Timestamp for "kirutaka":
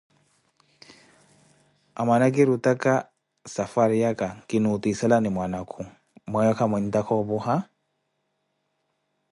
2.33-2.93